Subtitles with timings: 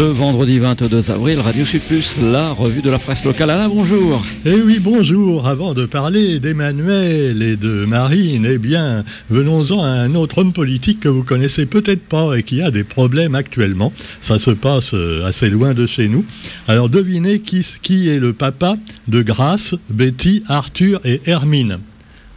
[0.00, 1.82] Le vendredi 22 avril, Radio Sud
[2.22, 3.50] la revue de la presse locale.
[3.50, 4.24] Alain, bonjour.
[4.46, 5.46] Eh oui, bonjour.
[5.46, 11.00] Avant de parler d'Emmanuel et de Marine, eh bien, venons-en à un autre homme politique
[11.00, 13.92] que vous connaissez peut-être pas et qui a des problèmes actuellement.
[14.22, 16.24] Ça se passe euh, assez loin de chez nous.
[16.66, 21.78] Alors, devinez qui, qui est le papa de Grace, Betty, Arthur et Hermine.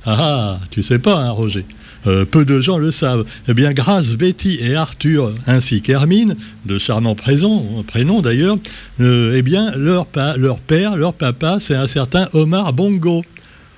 [0.06, 1.64] Ah, ah tu sais pas, hein, Roger?
[2.08, 3.26] Euh, peu de gens le savent.
[3.48, 6.36] Eh bien, grâce Betty et Arthur, ainsi qu'Hermine,
[6.66, 8.58] de charmants prénoms d'ailleurs,
[9.02, 13.24] euh, eh bien, leur père, leur papa, c'est un certain Omar Bongo.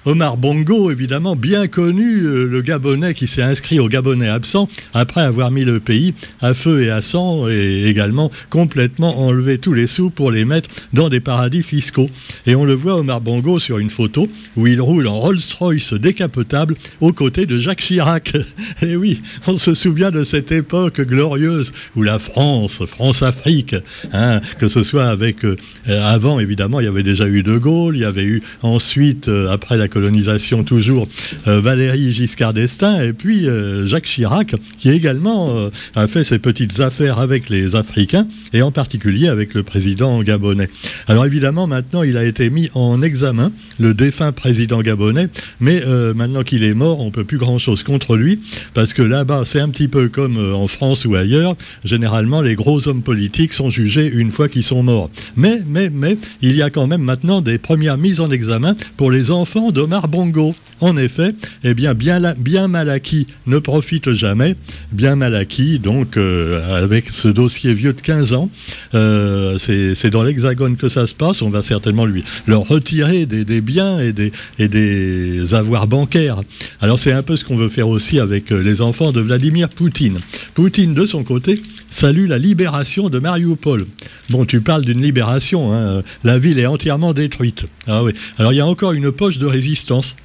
[0.07, 5.21] Omar Bongo, évidemment, bien connu, euh, le Gabonais qui s'est inscrit au Gabonais absent après
[5.21, 9.87] avoir mis le pays à feu et à sang et également complètement enlevé tous les
[9.87, 12.07] sous pour les mettre dans des paradis fiscaux.
[12.45, 16.75] Et on le voit, Omar Bongo, sur une photo où il roule en Rolls-Royce décapotable
[17.01, 18.31] aux côtés de Jacques Chirac.
[18.83, 23.75] et oui, on se souvient de cette époque glorieuse où la France, France-Afrique,
[24.13, 25.55] hein, que ce soit avec, euh,
[25.87, 29.49] avant évidemment, il y avait déjà eu De Gaulle, il y avait eu ensuite, euh,
[29.49, 31.07] après la colonisation toujours,
[31.47, 36.37] euh, Valérie Giscard d'Estaing, et puis euh, Jacques Chirac, qui également euh, a fait ses
[36.37, 40.69] petites affaires avec les Africains, et en particulier avec le président gabonais.
[41.07, 45.29] Alors évidemment, maintenant, il a été mis en examen, le défunt président gabonais,
[45.61, 45.81] mais
[46.15, 48.39] maintenant qu'il est mort, on ne peut plus grand-chose contre lui,
[48.73, 52.87] parce que là-bas, c'est un petit peu comme en France ou ailleurs, généralement, les gros
[52.87, 55.09] hommes politiques sont jugés une fois qu'ils sont morts.
[55.35, 59.11] Mais, mais, mais, il y a quand même maintenant des premières mises en examen pour
[59.11, 60.55] les enfants de Omar Bongo.
[60.81, 64.55] En effet, eh bien, bien, mal acquis ne profite jamais.
[64.91, 68.49] Bien mal acquis, donc, euh, avec ce dossier vieux de 15 ans,
[68.95, 71.43] euh, c'est dans l'Hexagone que ça se passe.
[71.43, 76.41] On va certainement lui leur retirer des, biens et des, et des avoirs bancaires.
[76.81, 79.69] Alors, c'est un peu ce qu'on veut faire aussi avec euh, les enfants de Vladimir
[79.69, 80.17] Poutine.
[80.55, 81.61] Poutine, de son côté,
[81.91, 83.85] salue la libération de Mariupol.
[84.31, 86.01] Bon, tu parles d'une libération, hein.
[86.23, 87.65] la ville est entièrement détruite.
[87.87, 88.13] Ah oui.
[88.39, 90.15] Alors il y a encore une poche de résistance distance.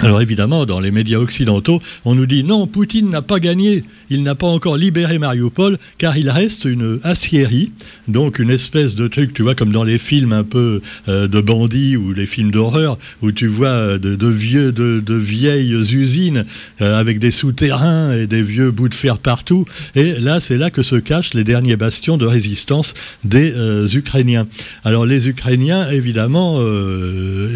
[0.00, 4.22] Alors évidemment, dans les médias occidentaux, on nous dit non, Poutine n'a pas gagné, il
[4.22, 7.72] n'a pas encore libéré Mariupol, car il reste une aciérie,
[8.06, 11.40] donc une espèce de truc, tu vois, comme dans les films un peu euh, de
[11.40, 16.44] bandits ou les films d'horreur, où tu vois euh, de, vieux, de, vieilles usines
[16.82, 19.64] euh, avec des souterrains et des vieux bouts de fer partout.
[19.94, 22.92] Et là, c'est là que se cachent les derniers bastions de résistance
[23.24, 23.54] des
[23.96, 24.46] Ukrainiens.
[24.84, 26.60] Alors les Ukrainiens, évidemment,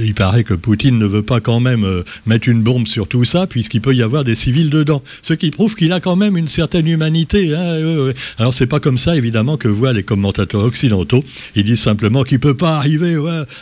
[0.03, 3.48] il paraît que Poutine ne veut pas quand même mettre une bombe sur tout ça,
[3.48, 5.02] puisqu'il peut y avoir des civils dedans.
[5.20, 7.54] Ce qui prouve qu'il a quand même une certaine humanité.
[7.54, 11.24] Hein, Alors c'est pas comme ça, évidemment, que voient les commentateurs occidentaux.
[11.56, 13.16] Ils disent simplement qu'il peut pas arriver,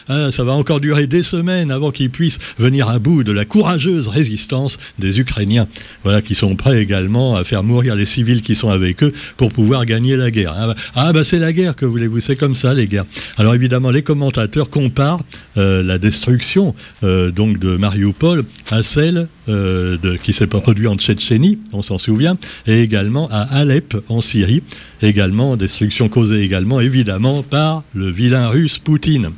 [0.09, 3.47] hein, ça va encore durer des semaines avant qu'ils puissent venir à bout de la
[3.47, 5.67] courageuse résistance des Ukrainiens,
[6.05, 9.51] voilà, qui sont prêts également à faire mourir les civils qui sont avec eux pour
[9.51, 10.53] pouvoir gagner la guerre.
[10.53, 10.75] Hein.
[10.95, 13.07] Ah bah c'est la guerre que voulez-vous, c'est comme ça les guerres.
[13.39, 15.25] Alors évidemment, les commentateurs comparent
[15.57, 21.59] euh, la destruction euh, donc de Mariupol à celle euh, qui s'est produite en Tchétchénie,
[21.73, 22.37] on s'en souvient,
[22.67, 24.63] et également à Alep en Syrie,
[25.03, 29.31] également destruction causée également évidemment par le vilain russe Poutine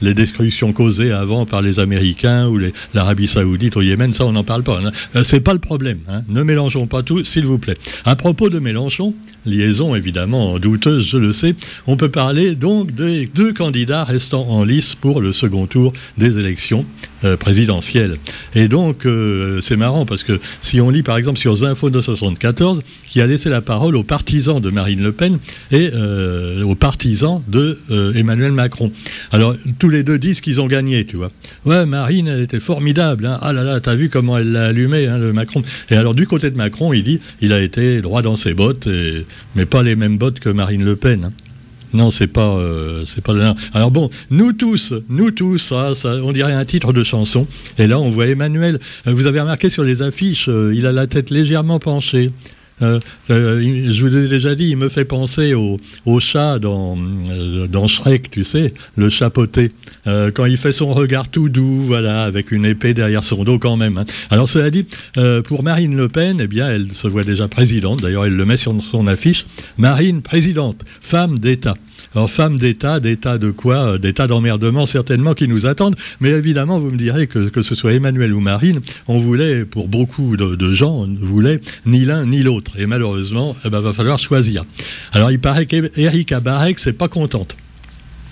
[0.00, 2.58] les destructions causées avant par les Américains ou
[2.94, 4.80] l'Arabie Saoudite au Yémen, ça on n'en parle pas.
[4.84, 4.92] Hein.
[5.16, 5.98] Euh, c'est pas le problème.
[6.08, 6.22] Hein.
[6.28, 7.76] Ne mélangeons pas tout, s'il vous plaît.
[8.04, 9.14] À propos de Mélenchon,
[9.48, 11.54] liaison évidemment douteuse, je le sais,
[11.86, 16.38] on peut parler donc des deux candidats restant en lice pour le second tour des
[16.38, 16.84] élections
[17.24, 18.16] euh, présidentielles.
[18.54, 22.82] Et donc, euh, c'est marrant parce que si on lit par exemple sur Zinfo 274,
[23.06, 25.38] qui a laissé la parole aux partisans de Marine Le Pen
[25.72, 25.90] et
[26.62, 27.78] aux partisans de
[28.14, 28.92] Emmanuel Macron.
[29.32, 31.30] Alors, tout les deux disent qu'ils ont gagné, tu vois.
[31.64, 33.26] Ouais, Marine, elle était formidable.
[33.26, 33.38] Hein.
[33.42, 35.62] Ah là là, t'as vu comment elle l'a allumé, hein, le Macron.
[35.90, 38.88] Et alors, du côté de Macron, il dit, il a été droit dans ses bottes,
[39.54, 41.24] mais pas les mêmes bottes que Marine Le Pen.
[41.24, 41.32] Hein.
[41.94, 43.42] Non, c'est pas, euh, c'est pas le.
[43.72, 47.46] Alors bon, nous tous, nous tous, ah, ça, on dirait un titre de chanson.
[47.78, 48.78] Et là, on voit Emmanuel.
[49.06, 52.30] Euh, vous avez remarqué sur les affiches, euh, il a la tête légèrement penchée.
[52.82, 53.00] Euh,
[53.30, 55.78] euh, je vous ai déjà dit, il me fait penser au,
[56.20, 56.96] chat dans,
[57.30, 59.70] euh, dans Shrek, tu sais, le chapeauté.
[60.06, 63.76] quand il fait son regard tout doux, voilà, avec une épée derrière son dos quand
[63.76, 63.98] même.
[63.98, 64.06] Hein.
[64.30, 64.86] Alors cela dit,
[65.44, 68.02] pour Marine Le Pen, eh bien, elle se voit déjà présidente.
[68.02, 69.46] D'ailleurs, elle le met sur son affiche.
[69.76, 71.74] Marine, présidente, femme d'État.
[72.14, 75.96] Alors, femme d'État, d'État de quoi euh, D'État d'emmerdement certainement qui nous attendent.
[76.20, 79.88] Mais évidemment, vous me direz que, que ce soit Emmanuel ou Marine, on voulait, pour
[79.88, 82.78] beaucoup de, gens, on ne voulait ni l'un ni l'autre.
[82.78, 84.64] Et malheureusement, il eh ben, va falloir choisir.
[85.12, 87.56] Alors, il paraît qu'Erika Barek, c'est pas contente.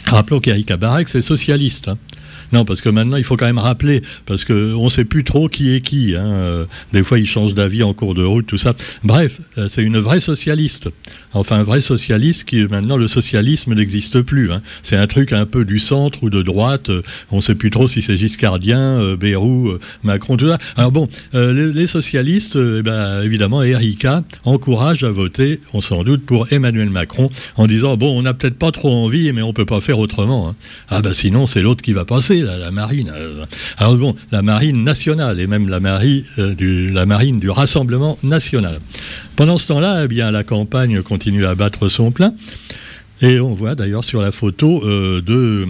[0.06, 1.88] Rappelons qu'Erika Barek, c'est socialiste.
[1.88, 1.98] Hein.
[2.52, 5.48] Non, parce que maintenant, il faut quand même rappeler, parce qu'on ne sait plus trop
[5.48, 6.14] qui est qui.
[6.14, 6.24] Hein.
[6.26, 8.74] Euh, des fois, ils changent d'avis en cours de route, tout ça.
[9.04, 10.88] Bref, euh, c'est une vraie socialiste.
[11.32, 14.52] Enfin, un vrai socialiste qui, maintenant, le socialisme n'existe plus.
[14.52, 14.62] Hein.
[14.82, 16.90] C'est un truc un peu du centre ou de droite.
[16.90, 19.72] Euh, on ne sait plus trop si c'est giscardien, Bérou,
[20.02, 20.58] Macron, tout ça.
[20.76, 26.52] Alors bon, les, socialistes, eh ben, évidemment, Erika encourage à voter, on s'en doute, pour
[26.52, 29.66] Emmanuel Macron, en disant, bon, on n'a peut-être pas trop envie, mais on ne peut
[29.66, 30.48] pas faire autrement.
[30.48, 30.56] Hein.
[30.88, 33.12] Ah ben sinon, c'est l'autre qui va passer, la marine.
[33.78, 38.18] Alors bon, la marine nationale et même la, marine, euh, du, la marine du Rassemblement
[38.22, 38.80] national.
[39.36, 42.34] Pendant ce temps-là, eh bien, la campagne continue à battre son plein.
[43.22, 45.66] Et on voit d'ailleurs sur la photo euh, deux,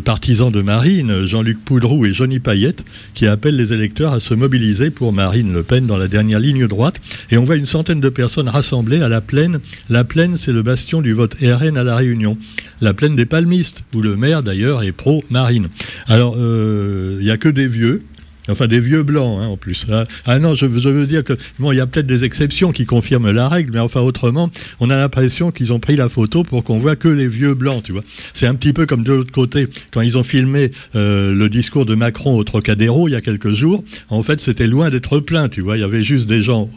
[0.00, 4.90] partisans de Marine, Jean-Luc Poudrou et Johnny Payette, qui appellent les électeurs à se mobiliser
[4.90, 7.00] pour Marine Le Pen dans la dernière ligne droite.
[7.32, 9.58] Et on voit une centaine de personnes rassemblées à la plaine.
[9.88, 12.38] La plaine, c'est le bastion du vote RN à La Réunion.
[12.80, 15.68] La plaine des palmistes, où le maire d'ailleurs est pro-Marine.
[16.06, 18.04] Alors, euh, il n'y a que des vieux,
[18.48, 19.86] Enfin, des vieux blancs, hein, en plus.
[19.90, 22.84] Ah, ah non, je, veux dire que, bon, il y a peut-être des exceptions qui
[22.84, 24.50] confirment la règle, mais enfin, autrement,
[24.80, 27.82] on a l'impression qu'ils ont pris la photo pour qu'on voit que les vieux blancs,
[27.84, 28.02] tu vois.
[28.34, 31.86] C'est un petit peu comme de l'autre côté, quand ils ont filmé euh, le discours
[31.86, 33.82] de Macron au Trocadéro il y a quelques jours.
[34.10, 35.78] En fait, c'était loin d'être plein, tu vois.
[35.78, 36.68] Il y avait juste des gens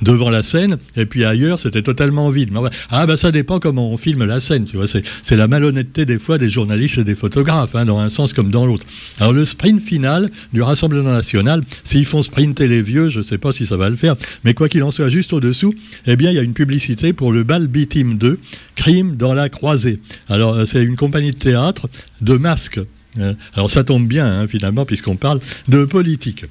[0.00, 2.50] devant la scène, et puis ailleurs, c'était totalement vide.
[2.52, 2.60] Mais,
[2.90, 4.86] ah, ben, ça dépend comment on filme la scène, tu vois.
[4.86, 8.50] C'est la malhonnêteté des fois des journalistes et des photographes, hein, dans un sens comme
[8.50, 8.86] dans l'autre.
[9.20, 11.62] Alors, le sprint final du Rassemblement national.
[11.84, 14.16] S'ils font sprinter les vieux, je ne sais pas si ça va le faire.
[14.44, 15.74] Mais quoi qu'il en soit, juste au-dessous,
[16.06, 18.38] eh bien, il y a une publicité pour le bal B-Team 2,
[18.74, 20.00] Crime dans la croisée.
[20.28, 21.88] Alors, euh, c'est une compagnie de théâtre
[22.20, 22.80] de masques.
[23.18, 26.44] Euh, alors, ça tombe bien, hein, finalement, puisqu'on parle de politique.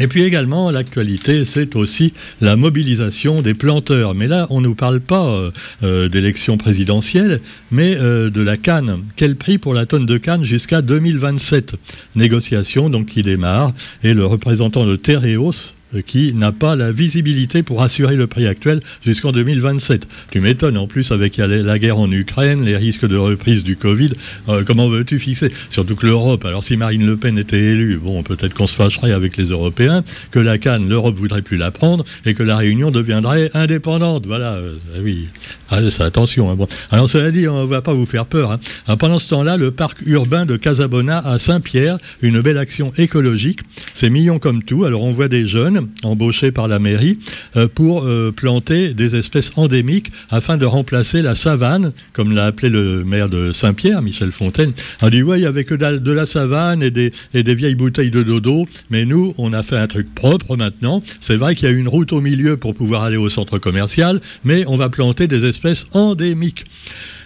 [0.00, 4.14] Et puis également, l'actualité, c'est aussi la mobilisation des planteurs.
[4.14, 5.50] Mais là, on ne nous parle pas euh,
[5.82, 9.04] euh, d'élection présidentielle, mais euh, de la canne.
[9.16, 11.74] Quel prix pour la tonne de canne jusqu'à 2027
[12.14, 13.74] Négociation donc qui démarre.
[14.02, 15.74] Et le représentant de Tereos,
[16.06, 20.06] qui n'a pas la visibilité pour assurer le prix actuel jusqu'en 2027.
[20.30, 24.12] Tu m'étonnes, en plus avec la guerre en Ukraine, les risques de reprise du Covid,
[24.48, 25.52] euh, comment veux-tu fixer?
[25.68, 29.12] Surtout que l'Europe, alors si Marine Le Pen était élue, bon, peut-être qu'on se fâcherait
[29.12, 32.90] avec les Européens, que la Cannes, l'Europe voudrait plus la prendre, et que la Réunion
[32.90, 34.26] deviendrait indépendante.
[34.26, 35.28] Voilà, euh, oui.
[35.70, 36.50] Ah, attention.
[36.50, 36.66] Hein, bon.
[36.90, 38.52] Alors cela dit, on ne va pas vous faire peur.
[38.52, 38.96] Hein.
[38.96, 43.60] pendant ce temps-là, le parc urbain de Casabona à Saint-Pierre, une belle action écologique,
[43.94, 44.84] c'est mignon comme tout.
[44.84, 47.18] Alors on voit des jeunes embauchés par la mairie
[47.56, 52.70] euh, pour euh, planter des espèces endémiques afin de remplacer la savane, comme l'a appelé
[52.70, 54.72] le maire de Saint-Pierre, Michel Fontaine.
[55.02, 57.74] On dit, ouais, il n'y avait que de la savane et des, et des vieilles
[57.74, 61.02] bouteilles de dodo, mais nous, on a fait un truc propre maintenant.
[61.20, 64.20] C'est vrai qu'il y a une route au milieu pour pouvoir aller au centre commercial,
[64.44, 66.64] mais on va planter des espèces endémiques.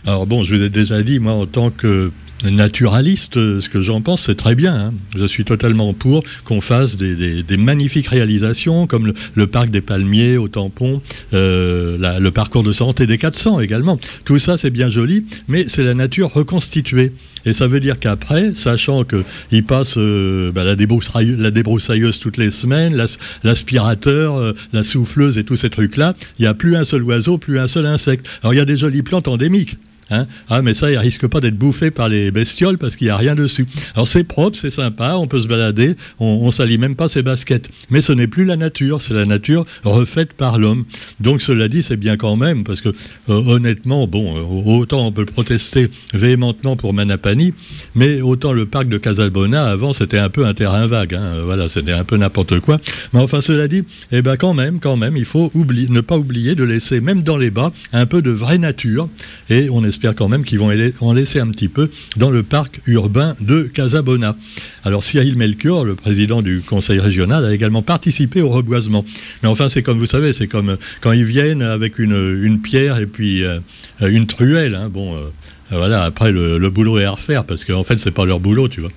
[0.06, 2.10] Alors bon, je vous ai déjà dit, moi, en tant que
[2.44, 4.74] naturaliste, ce que j'en pense, c'est très bien.
[4.74, 4.94] Hein.
[5.16, 10.48] Je suis totalement pour qu'on fasse des, magnifiques réalisations comme le, parc des palmiers au
[10.48, 11.00] tampon,
[11.32, 13.98] euh, le parcours de santé des 400 également.
[14.24, 17.12] Tout ça, c'est bien joli, mais c'est la nature reconstituée.
[17.46, 22.96] Et ça veut dire qu'après, sachant qu'il passe euh, bah, la, débroussailleuse toutes les semaines,
[23.42, 27.38] l'aspirateur, euh, la souffleuse et tous ces trucs-là, il n'y a plus un seul oiseau,
[27.38, 28.26] plus un seul insecte.
[28.42, 29.76] Alors il y a des jolies plantes endémiques.
[30.10, 30.26] Hein.
[30.48, 33.16] ah, mais ça, il risque pas d'être bouffé par les bestioles parce qu'il n'y a
[33.16, 33.66] rien dessus.
[33.94, 37.22] Alors c'est propre, c'est sympa, on peut se balader, on, ne salit même pas ses
[37.22, 37.68] baskets.
[37.90, 40.84] Mais ce n'est plus la nature, c'est la nature refaite par l'homme.
[41.20, 42.94] Donc cela dit, c'est bien quand même parce que euh,
[43.28, 47.54] honnêtement, bon, euh, autant on peut protester véhémentement pour Manapani,
[47.94, 51.14] mais autant le parc de Casalbona avant c'était un peu un terrain vague.
[51.14, 51.40] Hein.
[51.44, 52.80] voilà, c'était un peu n'importe quoi.
[53.12, 56.54] Mais enfin cela dit, eh ben quand même, quand même, il faut ne pas oublier
[56.54, 59.08] de laisser même dans les bas un peu de vraie nature
[59.50, 62.80] et on espère quand même qu'ils vont en laisser un petit peu dans le parc
[62.86, 64.36] urbain de Casabona.
[64.84, 69.04] Alors Cyril Melchior, le président du conseil régional, a également participé au reboisement.
[69.42, 72.98] Mais enfin, c'est comme vous savez, c'est comme euh, quand ils viennent avec une, pierre
[72.98, 73.60] et puis euh,
[74.00, 74.74] une truelle.
[74.74, 74.88] Hein.
[74.90, 75.30] bon, euh,
[75.70, 78.80] voilà, après le, boulot est à refaire parce qu'en fait, c'est pas leur boulot, tu
[78.80, 78.90] vois.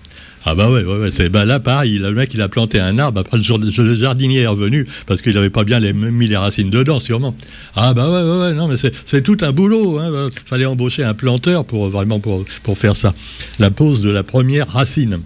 [0.50, 3.20] Ah bah ouais, ouais, c'est bah là pareil, le mec il a planté un arbre,
[3.20, 7.36] après le, jardinier est revenu parce qu'il n'avait pas bien mis les racines dedans sûrement.
[7.76, 11.14] Ah bah ouais, ouais, ouais non mais c'est tout un boulot, hein, fallait embaucher un
[11.14, 13.14] planteur pour vraiment pour faire ça.
[13.60, 15.20] La pose de la première racine.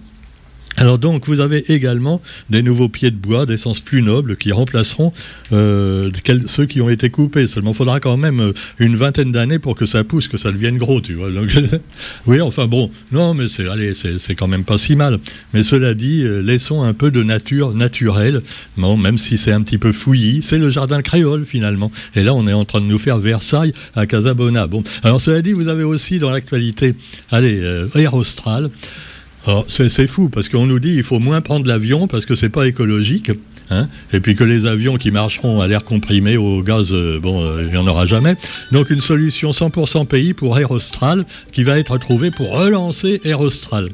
[0.78, 5.12] Alors donc vous avez également des nouveaux pieds de bois d'essence plus nobles qui remplaceront
[5.52, 6.10] euh,
[6.46, 7.46] ceux qui ont été coupés.
[7.46, 10.50] Seulement il faudra quand même euh, une vingtaine d'années pour que ça pousse, que ça
[10.50, 11.28] devienne gros, tu vois.
[12.26, 15.18] oui, enfin bon, non mais c'est allez, c'est quand même pas si mal.
[15.52, 18.42] Mais cela dit, euh, laissons un peu de nature naturelle,
[18.76, 20.42] même si c'est un petit peu fouillis.
[20.42, 21.92] C'est le jardin créole finalement.
[22.14, 24.66] Et là on est en train de nous faire Versailles à Casabona.
[24.66, 26.94] Bon, alors cela dit, vous avez aussi dans l'actualité,
[27.30, 27.62] allez,
[27.94, 28.70] Air Austral.
[29.68, 32.66] C'est fou parce qu'on nous dit il faut moins prendre l'avion parce que c'est pas
[32.66, 33.30] écologique.
[33.70, 37.42] Hein, et puis que les avions qui marcheront à l'air comprimé, au gaz, euh, bon,
[37.42, 38.36] euh, il n'y en aura jamais.
[38.70, 43.40] Donc une solution 100% pays pour Air Austral qui va être trouvée pour relancer Air
[43.40, 43.88] Austral.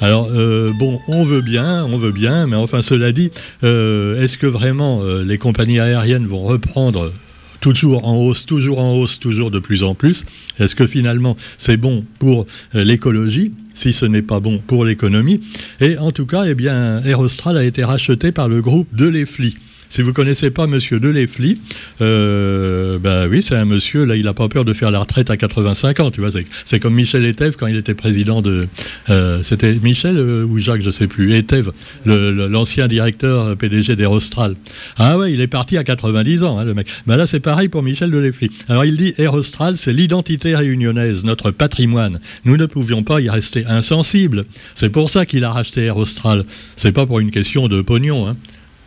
[0.00, 4.46] Alors, euh, bon, on veut bien, on veut bien, mais enfin, cela dit, est-ce que
[4.46, 7.12] vraiment les compagnies aériennes vont reprendre
[7.60, 10.24] toujours en hausse, toujours en hausse, toujours de plus en plus.
[10.58, 13.52] Est-ce que finalement c'est bon pour euh, l'écologie?
[13.74, 15.40] Si ce n'est pas bon pour l'économie
[15.80, 19.56] Et en tout cas, eh bien, Air a été racheté par le groupe de Lefly.
[19.90, 21.58] Si vous connaissez pas Monsieur Delefly,
[22.02, 25.30] euh, ben oui, c'est un monsieur, là, il n'a pas peur de faire la retraite
[25.30, 26.30] à 85 ans, tu vois.
[26.66, 28.68] C'est comme Michel Etève quand il était président de...
[29.08, 31.72] Euh, c'était Michel euh, ou Jacques, je sais plus, Etève,
[32.04, 34.54] l'ancien directeur PDG d'Aerostral.
[34.98, 36.88] Ah ouais, il est parti à 90 ans, hein, le mec.
[37.06, 38.50] Ben là, c'est pareil pour Michel Delefly.
[38.68, 42.20] Alors, il dit, Aerostral, c'est l'identité réunionnaise, notre patrimoine.
[42.44, 44.44] Nous ne pouvions pas y rester insensibles.
[44.74, 46.44] C'est pour ça qu'il a racheté Aerostral.
[46.76, 48.36] C'est pas pour une question de pognon, hein.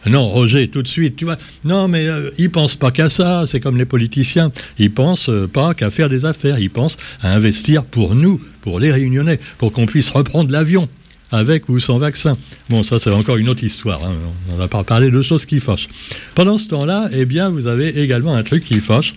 [0.07, 1.37] Non, Roger, tout de suite, tu vois.
[1.63, 3.43] Non, mais euh, ils pensent pas qu'à ça.
[3.45, 4.51] C'est comme les politiciens.
[4.79, 6.59] Ils pensent euh, pas qu'à faire des affaires.
[6.59, 10.89] Ils pensent à investir pour nous, pour les Réunionnais, pour qu'on puisse reprendre l'avion
[11.31, 12.37] avec ou sans vaccin.
[12.69, 14.03] Bon, ça c'est encore une autre histoire.
[14.03, 14.15] Hein.
[14.51, 15.87] On va pas parler de choses qui fâchent.
[16.35, 19.13] Pendant ce temps-là, eh bien, vous avez également un truc qui fâche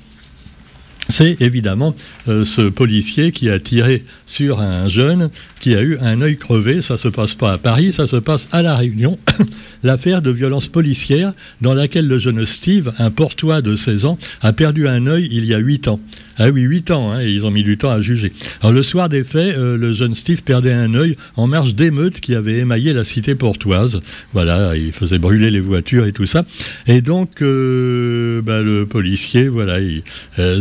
[1.09, 1.95] c'est évidemment
[2.29, 5.31] euh, ce policier qui a tiré sur un jeune
[5.61, 6.83] qui a eu un œil crevé.
[6.83, 9.19] Ça se passe pas à Paris, ça se passe à La Réunion.
[9.83, 14.53] L'affaire de violence policière dans laquelle le jeune Steve, un portois de 16 ans, a
[14.53, 16.01] perdu un œil il y a 8 ans.
[16.37, 18.33] Ah oui, 8 ans, hein, et ils ont mis du temps à juger.
[18.61, 22.21] Alors le soir des faits, euh, le jeune Steve perdait un œil en marge d'émeutes
[22.21, 24.01] qui avait émaillé la cité portoise.
[24.33, 26.45] Voilà, il faisait brûler les voitures et tout ça.
[26.87, 29.79] Et donc, euh, bah, le policier, voilà,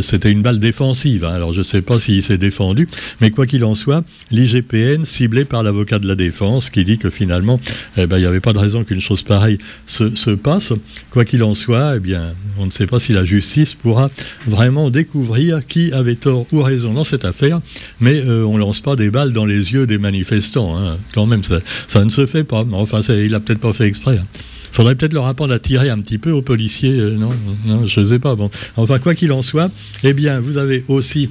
[0.00, 1.24] c'était une balle défensive.
[1.24, 1.32] Hein.
[1.32, 2.88] Alors je ne sais pas s'il s'est défendu,
[3.20, 7.08] mais quoi qu'il en soit, l'IGPN ciblé par l'avocat de la défense qui dit que
[7.08, 7.60] finalement,
[7.96, 10.72] eh ben, il n'y avait pas de raison qu'une chose pareille se, passe.
[11.10, 14.10] Quoi qu'il en soit, eh bien, on ne sait pas si la justice pourra
[14.46, 17.60] vraiment découvrir qui avait tort ou raison dans cette affaire,
[18.00, 20.76] mais euh, on ne lance pas des balles dans les yeux des manifestants.
[20.76, 20.98] Hein.
[21.14, 22.64] Quand même, ça, ne se fait pas.
[22.72, 24.18] Enfin, il n'a peut-être pas fait exprès.
[24.18, 24.26] Hein
[24.74, 26.98] faudrait peut-être leur apprendre à tirer un petit peu aux policiers.
[26.98, 27.30] Euh, non,
[27.64, 28.34] non, je ne sais pas.
[28.34, 28.50] Bon.
[28.76, 29.70] Enfin, quoi qu'il en soit,
[30.02, 31.30] eh bien, vous avez aussi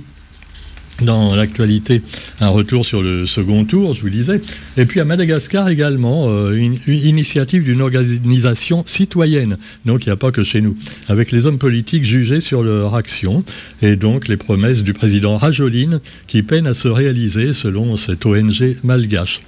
[1.01, 2.01] dans l'actualité
[2.39, 4.39] un retour sur le second tour, je vous disais.
[4.77, 10.17] Et puis à Madagascar également, euh, une, initiative d'une organisation citoyenne, donc il n'y a
[10.17, 10.77] pas que chez nous,
[11.09, 13.43] avec les hommes politiques jugés sur leur action
[13.81, 18.75] et donc les promesses du président Rajoline qui peinent à se réaliser selon cette ONG
[18.83, 19.41] malgache.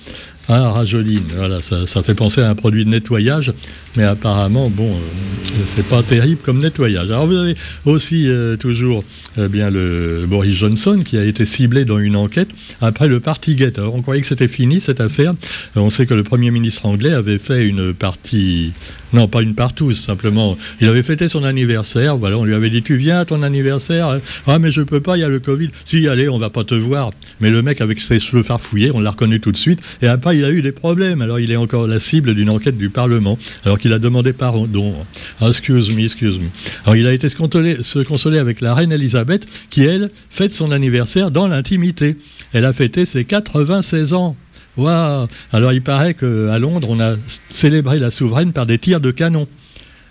[0.48, 3.52] Ah, rajoline, voilà, ça, fait penser à un produit de nettoyage,
[3.98, 7.10] mais apparemment, bon, euh, c'est pas terrible comme nettoyage.
[7.10, 9.04] Alors vous avez aussi euh, toujours
[9.38, 12.50] eh bien le Boris Johnson qui a été ciblé dans une enquête
[12.80, 13.80] après le Partygate.
[13.80, 15.34] Alors on croyait que c'était fini cette affaire.
[15.76, 18.72] On sait que le Premier ministre anglais avait fait une partie
[19.16, 20.58] non, pas une partouze, simplement.
[20.82, 22.18] Il avait fêté son anniversaire.
[22.18, 25.16] Voilà, on lui avait dit Tu viens à ton anniversaire Ah, mais je peux pas,
[25.16, 25.70] il y a le Covid.
[25.86, 27.12] Si, allez, on va pas te voir.
[27.40, 29.80] Mais le mec avec ses cheveux farfouillés, on l'a reconnu tout de suite.
[30.02, 31.22] Et après, il a eu des problèmes.
[31.22, 33.38] Alors, il est encore la cible d'une enquête du Parlement.
[33.64, 34.94] Alors qu'il a demandé pardon.
[35.42, 36.48] Excuse me, excuse me.
[36.84, 41.32] Alors, il a été se consoler avec la reine Elisabeth, qui, elle, fête son anniversaire
[41.32, 42.18] dans l'intimité.
[42.54, 44.36] Elle a fêté ses 96 ans.
[44.78, 47.16] Waouh Alors il paraît qu'à Londres, on a
[47.50, 49.48] célébré la souveraine par des tirs de canon.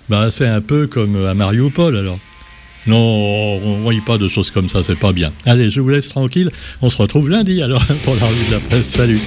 [0.08, 2.18] Bah, c'est un peu comme à Mariupol alors.
[2.86, 5.32] Non, on ne voit pas de choses comme ça, c'est pas bien.
[5.46, 6.50] Allez, je vous laisse tranquille.
[6.82, 8.88] On se retrouve lundi alors pour la revue de la presse.
[8.88, 9.20] Salut